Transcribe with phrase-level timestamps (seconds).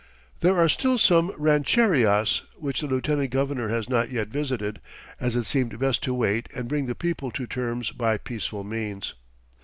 [0.39, 4.81] There are still some rancherias which the lieutenant governor has not yet visited,
[5.19, 9.13] as it seemed best to wait and bring the people to terms by peaceful means.